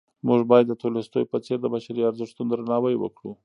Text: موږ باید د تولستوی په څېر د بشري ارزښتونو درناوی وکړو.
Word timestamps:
موږ 0.27 0.41
باید 0.51 0.65
د 0.69 0.73
تولستوی 0.81 1.25
په 1.31 1.37
څېر 1.45 1.57
د 1.61 1.65
بشري 1.73 2.01
ارزښتونو 2.09 2.49
درناوی 2.51 2.95
وکړو. 2.99 3.31